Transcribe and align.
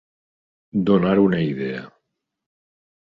Donar 0.87 1.11
una 1.25 1.41
idea. 1.49 1.83